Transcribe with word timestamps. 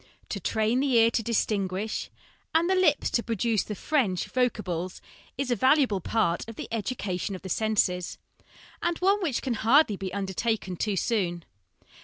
To 0.29 0.39
train 0.39 0.79
the 0.79 0.93
ear 0.95 1.11
to 1.11 1.21
distinguish 1.21 2.09
and 2.55 2.67
the 2.67 2.73
lips 2.73 3.11
to 3.11 3.21
produce 3.21 3.61
the 3.63 3.75
French 3.75 4.27
voc 4.33 4.53
ables 4.53 4.99
is 5.37 5.51
a 5.51 5.55
valuable 5.55 6.01
part 6.01 6.47
of 6.49 6.55
the 6.55 6.67
education 6.73 7.35
of 7.35 7.43
the 7.43 7.49
senses, 7.49 8.17
and 8.81 8.97
one 8.97 9.21
which 9.21 9.43
can 9.43 9.53
hardly 9.53 9.97
be 9.97 10.11
undertaken 10.11 10.75
too 10.75 10.95
soon. 10.95 11.45